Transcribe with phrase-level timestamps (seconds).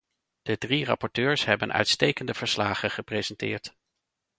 [0.41, 3.75] De drie rapporteurs hebben uitstekende verslagen gepresenteerd.